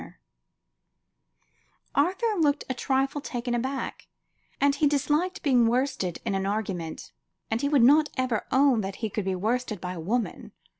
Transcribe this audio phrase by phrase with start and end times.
[0.01, 0.15] Sir
[1.93, 4.07] Arthur looked a trifle taken aback,
[4.59, 7.11] but he disliked being worsted in an argument,
[7.51, 10.53] and he would not ever own that he could be worsted by a woman.